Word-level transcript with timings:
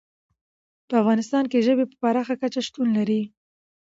په 0.87 0.93
افغانستان 1.01 1.43
کې 1.51 1.65
ژبې 1.67 1.85
په 1.89 1.95
پراخه 2.01 2.35
کچه 2.41 2.61
شتون 2.67 2.87
لري. 2.97 3.21